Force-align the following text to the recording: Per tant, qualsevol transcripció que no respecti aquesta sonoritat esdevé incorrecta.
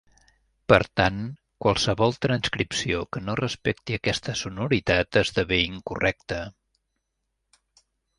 Per 0.71 0.77
tant, 0.99 1.17
qualsevol 1.65 2.15
transcripció 2.25 3.01
que 3.15 3.21
no 3.25 3.35
respecti 3.39 3.97
aquesta 3.97 4.35
sonoritat 4.39 5.21
esdevé 5.23 5.61
incorrecta. 5.67 6.41